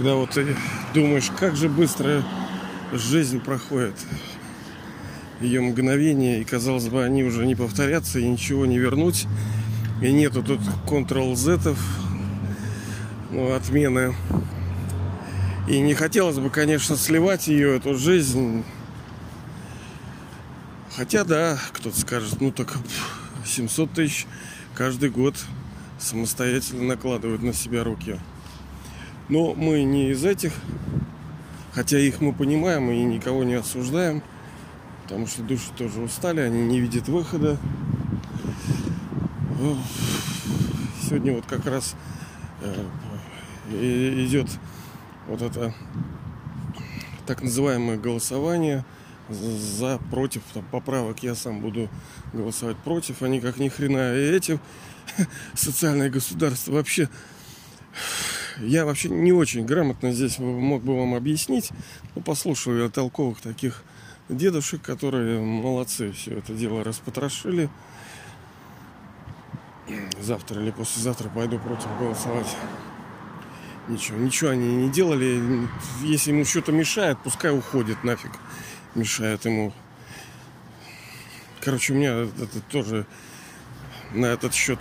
[0.00, 0.56] Когда вот ты
[0.94, 2.24] думаешь, как же быстро
[2.90, 3.92] жизнь проходит.
[5.42, 9.26] Ее мгновения, и казалось бы, они уже не повторятся, и ничего не вернуть.
[10.00, 11.76] И нету тут Ctrl-Z,
[13.30, 14.14] ну, отмены.
[15.68, 18.64] И не хотелось бы, конечно, сливать ее, эту жизнь.
[20.96, 22.74] Хотя, да, кто-то скажет, ну так
[23.44, 24.26] 700 тысяч
[24.74, 25.34] каждый год
[25.98, 28.18] самостоятельно накладывают на себя руки.
[29.30, 30.52] Но мы не из этих,
[31.72, 34.24] хотя их мы понимаем и никого не осуждаем,
[35.04, 37.56] потому что души тоже устали, они не видят выхода.
[41.00, 41.94] Сегодня вот как раз
[42.60, 44.48] э, идет
[45.28, 45.72] вот это
[47.24, 48.84] так называемое голосование
[49.28, 51.88] за против там, поправок я сам буду
[52.32, 54.58] голосовать против они как ни хрена и эти
[55.54, 57.08] социальное государство вообще
[58.60, 61.70] я вообще не очень грамотно здесь мог бы вам объяснить.
[62.14, 63.82] Но послушал я толковых таких
[64.28, 67.68] дедушек, которые молодцы все это дело распотрошили.
[70.20, 72.56] Завтра или послезавтра пойду против голосовать.
[73.88, 75.66] Ничего, ничего они не делали.
[76.02, 78.30] Если ему что-то мешает, пускай уходит нафиг.
[78.94, 79.72] Мешает ему.
[81.60, 83.06] Короче, у меня это тоже
[84.12, 84.80] на этот счет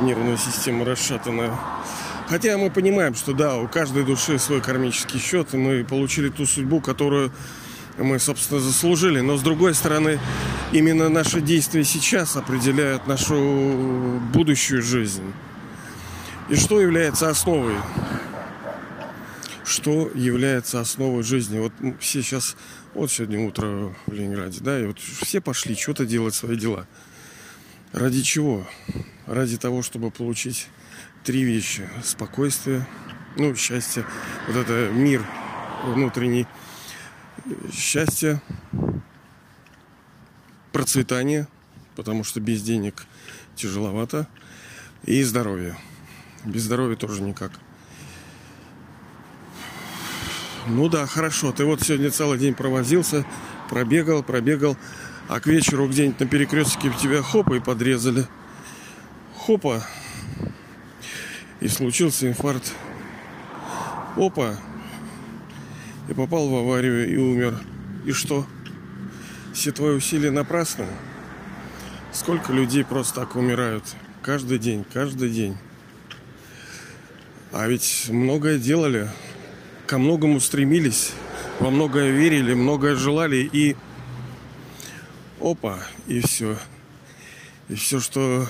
[0.00, 1.58] нервная система расшатана.
[2.32, 6.46] Хотя мы понимаем, что да, у каждой души свой кармический счет, и мы получили ту
[6.46, 7.30] судьбу, которую
[7.98, 9.20] мы, собственно, заслужили.
[9.20, 10.18] Но, с другой стороны,
[10.72, 15.30] именно наши действия сейчас определяют нашу будущую жизнь.
[16.48, 17.76] И что является основой?
[19.62, 21.58] Что является основой жизни?
[21.58, 22.56] Вот все сейчас,
[22.94, 26.86] вот сегодня утро в Ленинграде, да, и вот все пошли что-то делать свои дела.
[27.92, 28.66] Ради чего?
[29.26, 30.68] Ради того, чтобы получить
[31.24, 31.88] три вещи.
[32.02, 32.86] Спокойствие,
[33.36, 34.04] ну, счастье,
[34.46, 35.24] вот это мир
[35.84, 36.46] внутренний,
[37.72, 38.40] счастье,
[40.72, 41.48] процветание,
[41.96, 43.04] потому что без денег
[43.54, 44.26] тяжеловато,
[45.04, 45.76] и здоровье.
[46.44, 47.52] Без здоровья тоже никак.
[50.66, 51.52] Ну да, хорошо.
[51.52, 53.26] Ты вот сегодня целый день провозился,
[53.68, 54.76] пробегал, пробегал,
[55.28, 58.26] а к вечеру где-нибудь на перекрестке тебя хопа и подрезали.
[59.36, 59.84] Хопа,
[61.62, 62.74] и случился инфаркт.
[64.16, 64.56] Опа!
[66.08, 67.60] И попал в аварию и умер.
[68.04, 68.44] И что?
[69.54, 70.86] Все твои усилия напрасны?
[72.12, 73.84] Сколько людей просто так умирают?
[74.22, 75.56] Каждый день, каждый день.
[77.52, 79.08] А ведь многое делали,
[79.86, 81.12] ко многому стремились,
[81.60, 83.76] во многое верили, многое желали и
[85.40, 85.78] опа,
[86.08, 86.58] и все.
[87.68, 88.48] И все, что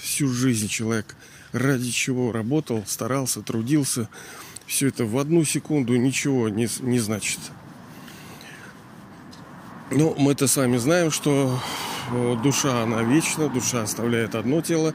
[0.00, 1.14] всю жизнь человек
[1.52, 4.08] ради чего работал, старался, трудился.
[4.66, 7.40] Все это в одну секунду ничего не, не значит.
[9.90, 11.58] Но мы-то сами знаем, что
[12.12, 14.94] э, душа, она вечна, душа оставляет одно тело,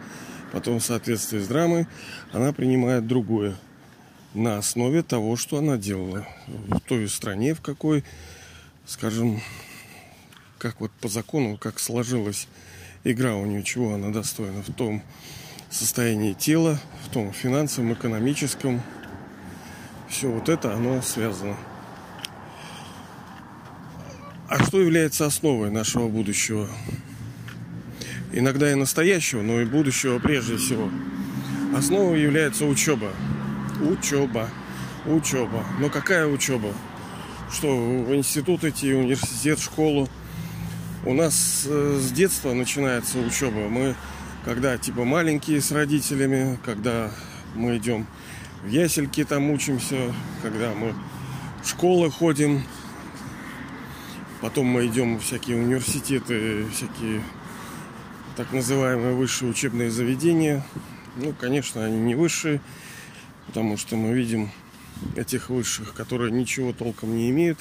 [0.54, 1.88] потом в соответствии с драмой
[2.32, 3.58] она принимает другое
[4.34, 8.06] на основе того, что она делала в той стране, в какой,
[8.86, 9.42] скажем,
[10.58, 12.48] как вот по закону, как сложилась
[13.04, 15.04] игра у нее, чего она достойна, в том,
[15.76, 18.82] состоянии тела, в том финансовом, экономическом.
[20.10, 21.58] Все вот это, оно связано.
[24.48, 26.70] А что является основой нашего будущего?
[28.32, 30.90] Иногда и настоящего, но и будущего прежде всего.
[31.76, 33.12] Основой является учеба.
[33.82, 34.50] Учеба.
[35.06, 35.64] Учеба.
[35.80, 36.74] Но какая учеба?
[37.52, 40.08] Что в институт идти, университет, школу.
[41.06, 43.68] У нас э, с детства начинается учеба.
[43.68, 43.96] Мы
[44.46, 47.12] когда типа маленькие с родителями, когда
[47.56, 48.06] мы идем
[48.64, 50.14] в ясельки там учимся,
[50.44, 50.94] когда мы
[51.64, 52.64] в школы ходим,
[54.42, 57.24] потом мы идем в всякие университеты, всякие
[58.38, 60.64] так называемые высшие учебные заведения.
[61.16, 62.62] Ну, конечно, они не высшие,
[63.48, 64.52] потому что мы видим
[65.16, 67.58] этих высших, которые ничего толком не имеют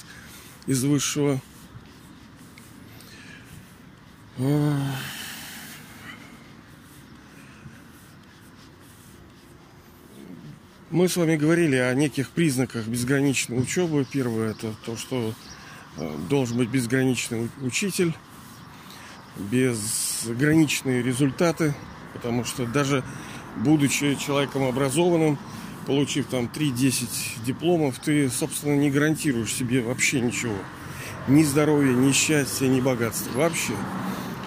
[0.67, 1.41] из высшего.
[10.91, 14.05] Мы с вами говорили о неких признаках безграничной учебы.
[14.09, 15.33] Первое это то, что
[15.97, 18.13] э, должен быть безграничный учитель,
[19.35, 21.73] безграничные результаты,
[22.13, 23.03] потому что даже
[23.57, 25.39] будучи человеком образованным,
[25.87, 30.57] получив там 3-10 дипломов, ты, собственно, не гарантируешь себе вообще ничего.
[31.27, 33.31] Ни здоровья, ни счастья, ни богатства.
[33.39, 33.73] Вообще.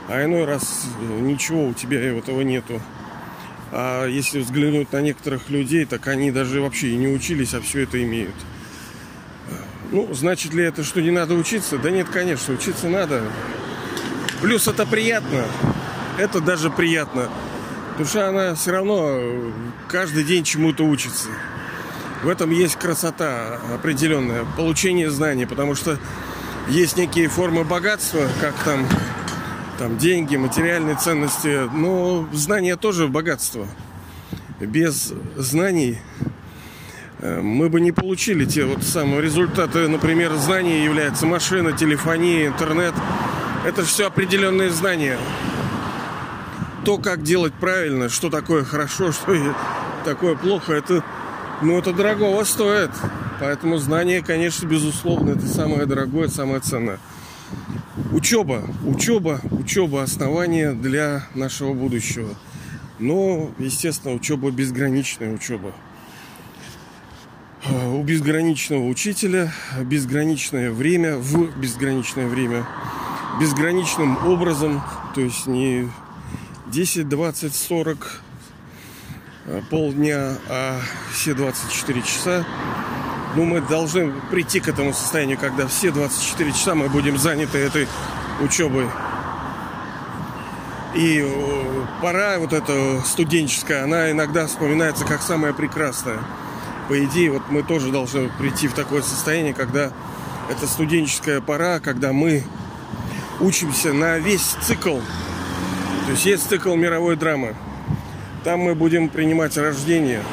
[0.06, 2.80] А иной раз э, ничего у тебя этого нету.
[3.70, 7.82] А если взглянуть на некоторых людей, так они даже вообще и не учились, а все
[7.82, 8.34] это имеют.
[9.90, 11.78] Ну, значит ли это, что не надо учиться?
[11.78, 13.22] Да нет, конечно, учиться надо.
[14.40, 15.44] Плюс это приятно.
[16.18, 17.28] Это даже приятно.
[17.98, 19.52] Душа, она все равно
[19.88, 21.28] каждый день чему-то учится.
[22.22, 25.98] В этом есть красота определенная, получение знаний, потому что
[26.68, 28.86] есть некие формы богатства, как там,
[29.78, 33.66] там деньги, материальные ценности, но знания тоже богатство.
[34.60, 35.98] Без знаний
[37.20, 39.86] э, мы бы не получили те вот самые результаты.
[39.86, 42.94] Например, знания являются машина, телефония, интернет.
[43.64, 45.16] Это все определенные знания.
[46.84, 49.54] То, как делать правильно, что такое хорошо, что
[50.04, 51.04] такое плохо, это
[51.62, 52.90] ну, это дорогого стоит.
[53.40, 56.98] Поэтому знание, конечно, безусловно, это самое дорогое, самое ценное.
[58.12, 62.34] Учеба, учеба, учеба основания для нашего будущего.
[62.98, 65.72] Но, естественно, учеба безграничная учеба.
[67.68, 69.52] У безграничного учителя
[69.82, 72.66] безграничное время, в безграничное время,
[73.40, 74.82] безграничным образом,
[75.14, 75.88] то есть не
[76.72, 78.22] 10, 20, 40,
[79.50, 80.78] Э, полдня, а
[81.10, 82.44] все 24 часа.
[83.38, 87.86] Ну, мы должны прийти к этому состоянию, когда все 24 часа мы будем заняты этой
[88.40, 88.88] учебой.
[90.96, 96.18] И э, пора вот эта студенческая, она иногда вспоминается как самая прекрасная.
[96.88, 99.92] По идее, вот мы тоже должны прийти в такое состояние, когда
[100.50, 102.42] это студенческая пора, когда мы
[103.38, 104.98] учимся на весь цикл.
[106.06, 107.54] То есть есть цикл мировой драмы.
[108.42, 110.24] Там мы будем принимать рождение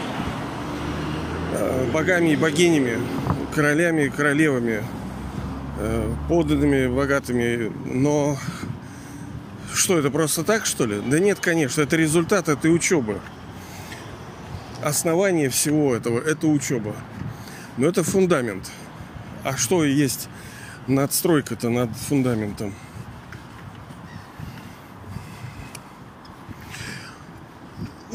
[1.92, 3.00] богами и богинями,
[3.54, 4.84] королями и королевами,
[5.78, 7.72] э, подданными, богатыми.
[7.86, 8.38] Но
[9.74, 11.02] что, это просто так, что ли?
[11.06, 13.20] Да нет, конечно, это результат этой учебы.
[14.84, 16.96] Основание всего этого– это учеба.
[17.78, 18.72] Но это фундамент.
[19.44, 20.30] А что есть
[20.88, 22.74] надстройка-то над фундаментом?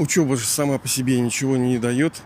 [0.01, 2.23] учеба же сама по себе ничего не дает.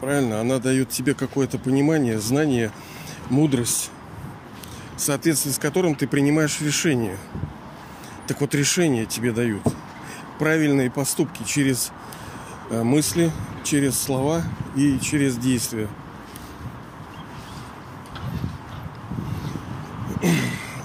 [0.00, 2.70] Правильно, она дает тебе какое-то понимание, знание,
[3.30, 3.90] мудрость,
[4.96, 7.16] в соответствии с которым ты принимаешь решение.
[8.26, 9.62] Так вот, решения тебе дают.
[10.38, 11.92] Правильные поступки через
[12.70, 13.30] э, мысли,
[13.64, 14.42] через слова
[14.74, 15.88] и через действия.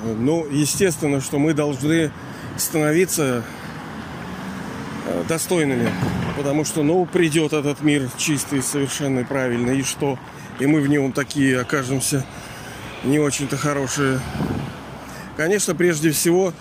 [0.04, 2.12] Ну, естественно, что мы должны
[2.58, 3.44] становиться
[5.06, 5.90] Э, достойными.
[6.38, 10.18] Потому что, ну, придет этот мир чистый, совершенный, правильный, и что?
[10.60, 12.26] И мы в нем такие окажемся
[13.04, 14.20] не очень-то хорошие.
[15.38, 16.54] Конечно, прежде всего,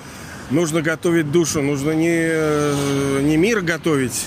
[0.51, 1.63] нужно готовить душу.
[1.63, 4.27] Нужно не, э, не мир готовить,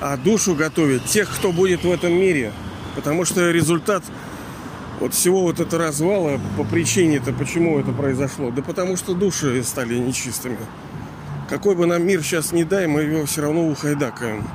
[0.00, 1.04] а душу готовить.
[1.04, 2.52] Тех, кто будет в этом мире.
[2.96, 4.02] Потому что результат
[4.98, 8.50] вот всего вот этого развала по причине-то, почему это произошло?
[8.50, 10.58] Да потому что души стали нечистыми.
[11.50, 14.48] Какой бы нам мир сейчас не дай, мы его все равно ухайдакаем.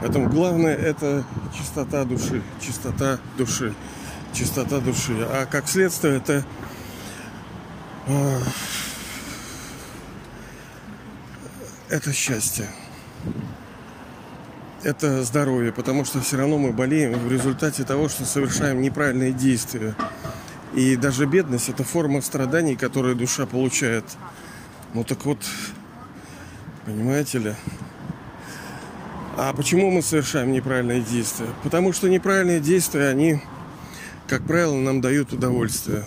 [0.00, 1.24] Поэтому главное это
[1.54, 3.74] чистота души, чистота души,
[4.32, 5.12] чистота души.
[5.30, 6.42] А как следствие это
[8.08, 8.38] а,
[11.90, 12.66] это счастье.
[14.84, 19.94] Это здоровье, потому что все равно мы болеем в результате того, что совершаем неправильные действия.
[20.72, 24.04] И даже бедность это форма страданий, которые душа получает.
[24.94, 25.38] Ну так вот,
[26.86, 27.54] Понимаете ли?
[29.36, 31.48] А почему мы совершаем неправильные действия?
[31.64, 33.40] Потому что неправильные действия, они,
[34.28, 36.06] как правило, нам дают удовольствие.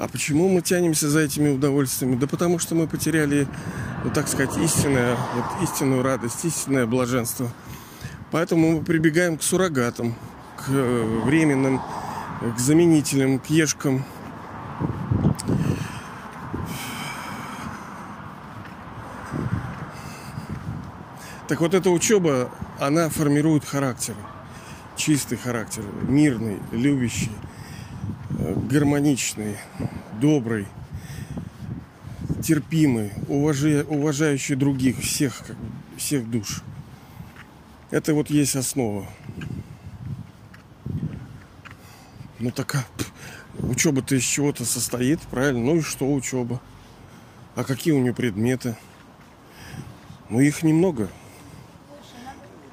[0.00, 2.16] А почему мы тянемся за этими удовольствиями?
[2.16, 3.46] Да потому что мы потеряли,
[4.02, 7.48] ну так сказать, истинное, вот, истинную радость, истинное блаженство.
[8.32, 10.16] Поэтому мы прибегаем к суррогатам,
[10.56, 11.80] к э, временным,
[12.56, 14.04] к заменителям, к ешкам,
[21.50, 24.14] Так вот эта учеба, она формирует характер.
[24.96, 27.32] Чистый характер, мирный, любящий,
[28.38, 29.56] э, гармоничный,
[30.20, 30.68] добрый,
[32.40, 35.42] терпимый, уважи, уважающий других, всех,
[35.96, 36.62] всех душ.
[37.90, 39.08] Это вот есть основа.
[42.38, 42.86] Ну такая
[43.58, 45.64] учеба-то из чего-то состоит, правильно?
[45.64, 46.60] Ну и что учеба?
[47.56, 48.76] А какие у нее предметы?
[50.28, 51.08] Ну их немного.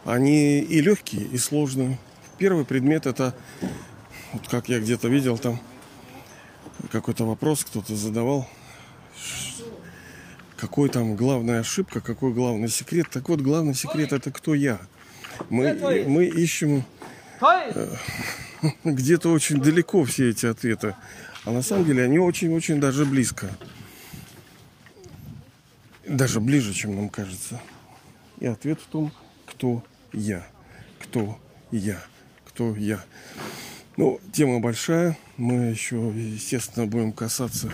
[0.07, 1.99] Они и легкие, и сложные.
[2.37, 3.35] Первый предмет это,
[4.31, 5.59] вот как я где-то видел там,
[6.93, 8.47] какой-то вопрос кто-то задавал.
[10.55, 13.07] какой там главная ошибка, какой главный секрет.
[13.11, 14.79] Так вот, главный секрет это кто я.
[15.49, 15.73] Мы,
[16.07, 16.85] мы ищем
[17.41, 17.95] э,
[18.85, 20.95] где-то очень далеко все эти ответы.
[21.43, 23.49] А на самом деле они очень-очень даже близко.
[26.07, 27.59] Даже ближе, чем нам кажется.
[28.39, 29.11] И ответ в том,
[29.45, 29.83] кто
[30.13, 30.45] я.
[30.99, 31.37] Кто
[31.71, 32.01] я.
[32.45, 33.03] Кто я.
[33.95, 35.17] Ну, тема большая.
[35.37, 37.71] Мы еще, естественно, будем касаться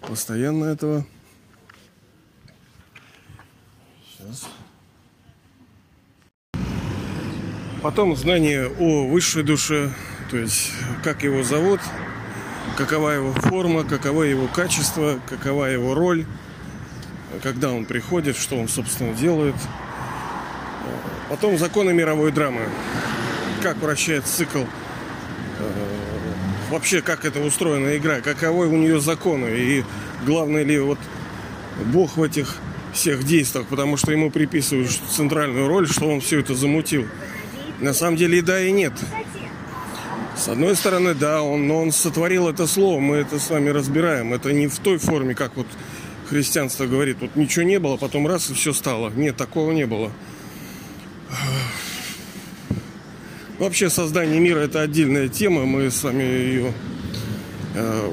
[0.00, 1.06] постоянно этого.
[4.18, 4.48] Сейчас.
[7.82, 9.90] Потом знание о высшей душе,
[10.30, 10.70] то есть
[11.02, 11.80] как его зовут,
[12.76, 16.26] какова его форма, каково его качество, какова его роль,
[17.42, 19.54] когда он приходит, что он, собственно, делает.
[21.28, 22.62] Потом законы мировой драмы.
[23.62, 24.64] Как вращает цикл
[26.70, 29.84] вообще как это устроена игра, каковы у нее законы и
[30.24, 30.98] главное ли вот
[31.86, 32.56] Бог в этих
[32.92, 37.06] всех действиях, потому что ему приписывают центральную роль, что он все это замутил.
[37.80, 38.92] На самом деле и да, и нет.
[40.36, 44.32] С одной стороны, да, он, но он сотворил это слово, мы это с вами разбираем.
[44.32, 45.66] Это не в той форме, как вот
[46.28, 49.10] христианство говорит, вот ничего не было, потом раз и все стало.
[49.10, 50.10] Нет, такого не было.
[53.58, 55.64] Вообще создание мира это отдельная тема.
[55.64, 56.72] Мы с вами ее
[57.74, 58.10] э,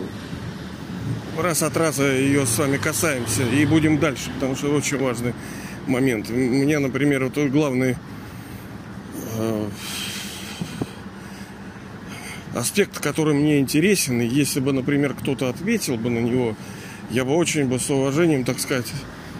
[1.38, 5.33] раз от раза ее с вами касаемся и будем дальше, потому что очень важный
[5.88, 6.29] момент.
[6.29, 7.95] Мне, например, вот главный
[9.38, 9.69] э,
[12.53, 16.55] аспект, который мне интересен, и если бы, например, кто-то ответил бы на него,
[17.09, 18.91] я бы очень бы с уважением, так сказать,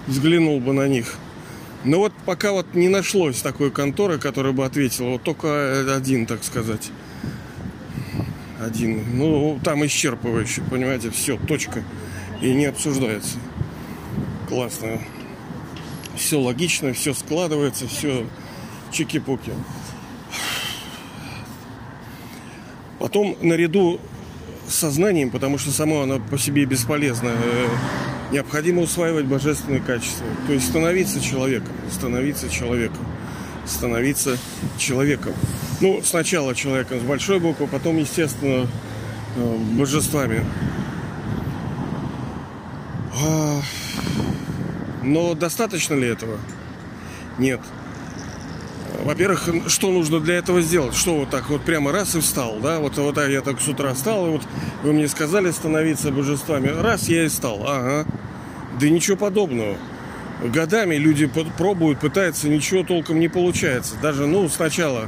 [0.08, 1.16] взглянул бы на них–
[1.88, 6.44] но вот пока вот не нашлось такой конторы, которая бы ответила, вот только один, так
[6.44, 6.92] сказать.
[8.60, 9.04] Один.
[9.18, 11.84] Ну, там исчерпывающе, понимаете, все, точка.
[12.42, 13.38] И не обсуждается.
[14.50, 15.00] Классно.
[16.16, 18.26] Все логично, все складывается, все
[18.92, 19.54] чики-пуки.
[23.00, 24.02] Потом наряду
[24.68, 27.68] сознанием, потому что само оно по себе бесполезно, э,
[28.32, 30.26] необходимо усваивать божественные качества.
[30.48, 33.06] То есть становиться человеком, становиться человеком,
[33.66, 34.38] становиться
[34.78, 35.34] человеком.
[35.82, 38.68] Ну, сначала человеком с большой буквы, потом, естественно,
[39.36, 40.44] э, божествами.
[43.24, 43.62] А,
[45.04, 46.38] но достаточно ли этого?
[47.38, 47.62] Нет.
[49.08, 50.94] Во-первых, что нужно для этого сделать?
[50.94, 52.80] Что вот так вот прямо раз и встал, да?
[52.80, 54.42] Вот, вот я так с утра встал, и вот
[54.84, 56.68] вы мне сказали становиться божествами.
[56.68, 58.06] Раз я и стал, ага.
[58.78, 59.78] Да ничего подобного.
[60.44, 61.26] Годами люди
[61.58, 63.96] пробуют, пытаются, ничего толком не получается.
[64.02, 65.08] Даже, ну, сначала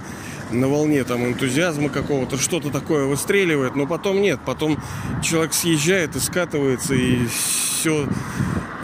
[0.50, 4.40] на волне там энтузиазма какого-то, что-то такое выстреливает, но потом нет.
[4.46, 4.82] Потом
[5.22, 8.08] человек съезжает и скатывается, и все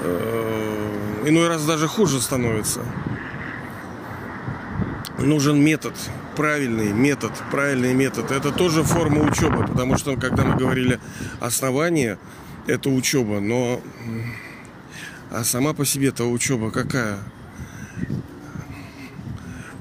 [0.02, 2.82] э, иной раз даже хуже становится
[5.20, 5.94] нужен метод,
[6.36, 8.32] правильный метод, правильный метод.
[8.32, 11.00] Это тоже форма учебы, потому что, когда мы говорили
[11.40, 12.18] основание,
[12.68, 13.82] это учеба, но
[15.32, 17.20] а сама по себе эта учеба какая?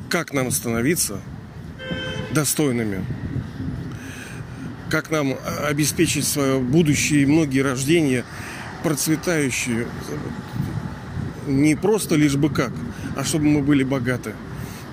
[0.09, 1.21] Как нам становиться
[2.33, 3.05] достойными?
[4.91, 5.35] Как нам
[5.67, 8.25] обеспечить свое будущее и многие рождения
[8.83, 9.88] процветающие?
[11.47, 12.73] Не просто лишь бы как,
[13.17, 14.35] а чтобы мы были богаты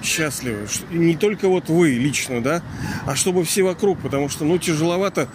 [0.03, 0.67] счастливы.
[0.91, 2.61] Не только вот вы лично, да,
[3.05, 5.27] а чтобы все вокруг, потому что, ну, тяжеловато,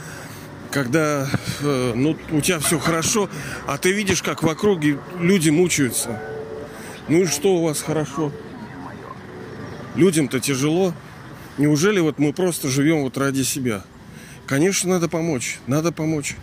[0.71, 1.29] когда,
[1.61, 3.31] э, ну, у тебя все хорошо,
[3.67, 6.21] а ты видишь, как в округе люди мучаются.
[7.09, 8.33] Ну и что у вас хорошо?
[9.95, 10.93] Людям-то тяжело.
[11.57, 13.85] Неужели вот мы просто живем вот ради себя?
[14.47, 15.59] Конечно, надо помочь.
[15.67, 16.37] Надо помочь.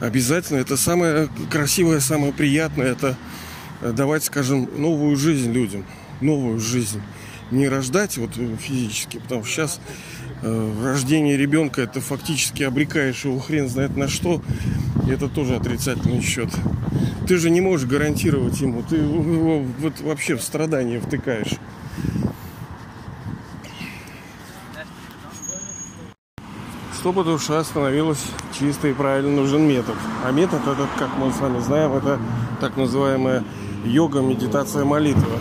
[0.00, 0.58] Обязательно.
[0.58, 2.86] Это самое красивое, самое приятное.
[2.86, 3.16] Это
[3.80, 5.84] давать, скажем, новую жизнь людям.
[6.20, 7.00] Новую жизнь
[7.50, 9.80] не рождать вот э, физически, потому что сейчас
[10.42, 14.42] э, рождение ребенка это фактически обрекаешь его хрен знает на что,
[15.06, 16.50] и это тоже отрицательный счет.
[17.26, 21.54] Ты же не можешь гарантировать ему, ты его вот вообще в страдания втыкаешь.
[26.98, 28.22] Чтобы душа становилась
[28.58, 29.94] чистой и правильно, нужен метод.
[30.24, 32.18] А метод этот, как мы с вами знаем, это
[32.60, 33.44] так называемая
[33.84, 35.38] йога, медитация, молитва.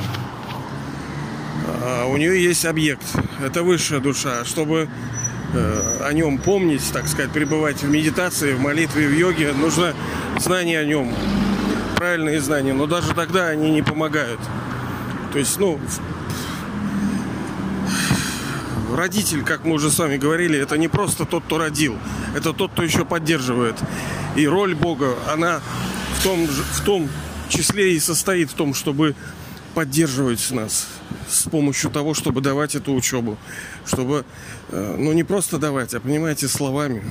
[1.67, 3.03] А, у нее есть объект.
[3.43, 4.45] Это высшая душа.
[4.45, 4.89] Чтобы
[5.53, 9.93] э, о нем помнить, так сказать, пребывать в медитации, в молитве, в йоге, нужно
[10.39, 11.13] знание о нем.
[11.95, 12.73] Правильные знания.
[12.73, 14.39] Но даже тогда они не помогают.
[15.33, 15.79] То есть, ну,
[18.95, 21.97] родитель, как мы уже с вами говорили, это не просто тот, кто родил.
[22.35, 23.75] Это тот, кто еще поддерживает.
[24.35, 25.61] И роль Бога, она
[26.17, 27.09] в том, в том
[27.49, 29.15] числе и состоит в том, чтобы
[29.77, 30.87] поддерживать нас
[31.29, 33.37] с помощью того, чтобы давать эту учебу.
[33.85, 34.25] Чтобы,
[34.69, 37.03] э, ну, не просто давать, а, понимаете, словами.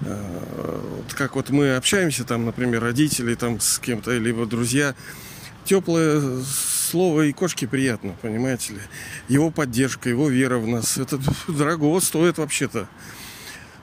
[0.00, 4.96] Э, вот как вот мы общаемся, там, например, родители там с кем-то, либо друзья,
[5.64, 8.80] теплое слово и кошке приятно, понимаете ли.
[9.28, 12.88] Его поддержка, его вера в нас, это дорого стоит вообще-то.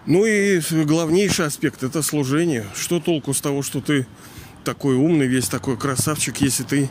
[0.06, 2.66] Ну и главнейший аспект– это служение.
[2.76, 4.06] Что толку с того, что ты
[4.66, 6.90] такой умный, весь такой красавчик, если ты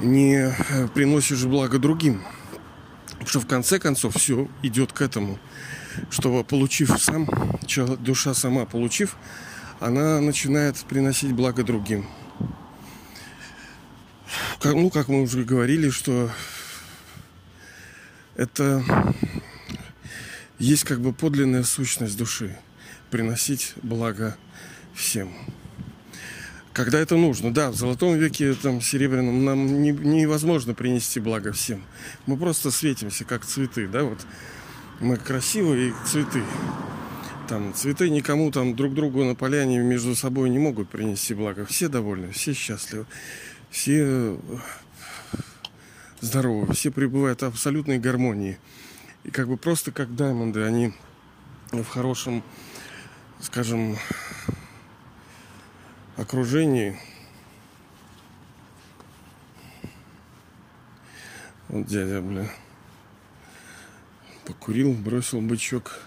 [0.00, 2.22] не э, приносишь благо другим?
[3.10, 5.38] Потому что в конце концов все идет к этому–
[6.10, 7.28] чтобы получив сам,
[7.98, 9.16] душа сама получив,
[9.80, 12.06] она начинает приносить благо другим.
[14.62, 16.30] Ну, как мы уже говорили, что
[18.36, 18.84] это
[20.58, 22.56] есть как бы подлинная сущность души
[23.10, 24.36] приносить благо
[24.94, 25.32] всем.
[26.80, 31.84] Когда это нужно, да, в золотом веке, там, серебряном, нам не, невозможно принести благо всем.
[32.24, 34.18] Мы просто светимся, как цветы, да, вот
[34.98, 36.42] мы красивые цветы.
[37.50, 41.66] Там цветы никому там друг другу на поляне между собой не могут принести благо.
[41.66, 43.04] Все довольны, все счастливы,
[43.68, 44.38] все э,
[46.22, 48.58] здоровы, все пребывают в абсолютной гармонии.
[49.24, 50.94] И как бы просто как даймонды, они
[51.72, 52.42] в хорошем,
[53.38, 53.98] скажем,
[56.20, 56.98] окружении.
[61.68, 62.48] Вот дядя, бля
[64.50, 66.00] покурил, бросил бычок.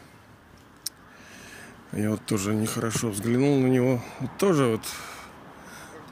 [1.94, 4.02] Я вот тоже нехорошо взглянул на него.
[4.20, 4.82] Вот тоже вот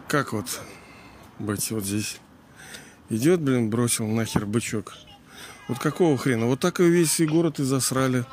[0.08, 0.62] как вот
[1.40, 2.20] быть вот здесь.
[3.10, 4.94] Идет, блин, бросил нахер бычок.
[5.68, 6.46] Вот какого хрена?
[6.46, 8.24] Вот так и весь и город и засрали.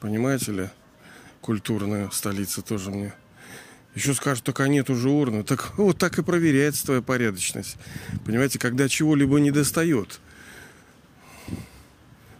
[0.00, 0.70] Понимаете ли?
[1.40, 3.14] Культурная столица тоже мне.
[3.94, 5.44] Еще скажут, только нет уже урны.
[5.44, 7.76] Так вот так и проверяется твоя порядочность.
[8.24, 10.20] Понимаете, когда чего-либо не достает–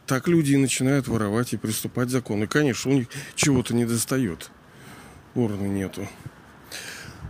[0.07, 2.45] так люди и начинают воровать и приступать к закону.
[2.45, 4.51] И, конечно, у них чего-то не достает.
[5.35, 6.07] Урны нету.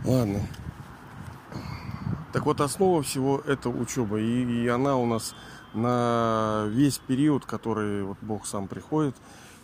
[0.05, 0.41] Ладно.
[2.33, 4.19] Так вот, основа всего это учеба.
[4.19, 5.35] И, и она у нас
[5.73, 9.15] на весь период, который вот Бог сам приходит,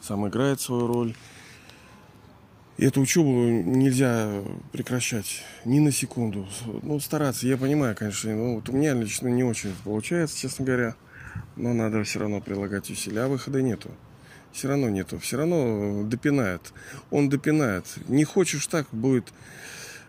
[0.01, 1.14] сам играет свою роль.
[2.76, 6.48] И эту учебу нельзя прекращать ни на секунду.
[6.83, 8.35] Ну, стараться, я понимаю, конечно.
[8.35, 10.94] Ну, вот у меня лично не очень получается, честно говоря
[11.56, 13.90] но надо все равно прилагать усилия, а выхода нету.
[14.52, 16.72] Все равно нету, все равно допинает.
[17.11, 17.85] Он допинает.
[18.09, 19.33] Не хочешь так, будет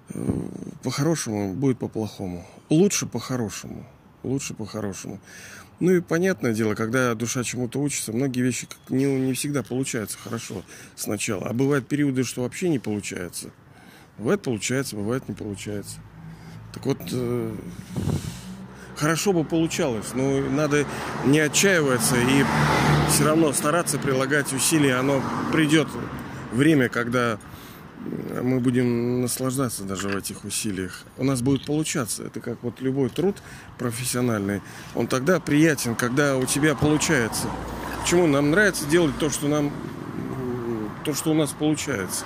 [0.10, 0.48] э,
[0.84, 2.46] по-хорошему, будет по-плохому.
[2.70, 3.86] Лучше по-хорошему.
[4.24, 5.20] Лучше по-хорошему.
[5.82, 10.62] Ну и понятное дело, когда душа чему-то учится, многие вещи не, не всегда получаются хорошо
[10.96, 11.48] сначала.
[11.48, 13.50] А бывают периоды, что вообще не получается.
[14.20, 15.98] Бывает получается, бывает не получается.
[16.72, 17.56] Так вот, э,
[18.96, 20.86] хорошо бы получалось, но надо
[21.26, 22.46] не отчаиваться и
[23.10, 24.98] все равно стараться прилагать усилия.
[24.98, 25.88] Оно придет
[26.52, 27.40] время, когда
[28.42, 31.04] мы будем наслаждаться даже в этих усилиях.
[31.18, 32.24] У нас будет получаться.
[32.24, 33.38] Это как вот любой труд
[33.78, 34.62] профессиональный.
[34.96, 37.48] Он тогда приятен, когда у тебя получается.
[38.02, 39.72] Почему нам нравится делать то, что нам
[41.06, 42.26] то, что у нас получается.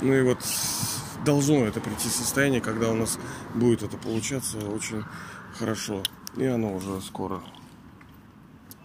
[0.00, 0.38] Ну и вот
[1.24, 3.18] должно это прийти состояние, когда у нас
[3.54, 5.04] будет это получаться очень
[5.58, 6.02] хорошо.
[6.36, 7.42] И оно уже скоро